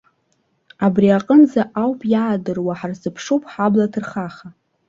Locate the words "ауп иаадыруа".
1.81-2.73